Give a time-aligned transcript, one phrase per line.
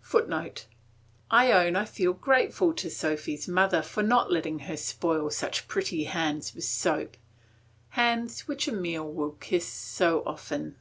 [0.00, 0.64] [Footnote:
[1.30, 6.04] I own I feel grateful to Sophy's mother for not letting her spoil such pretty
[6.04, 7.18] hands with soap,
[7.90, 10.76] hands which Emile will kiss so often.